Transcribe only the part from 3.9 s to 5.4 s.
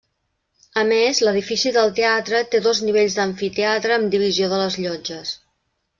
amb divisió de les llotges.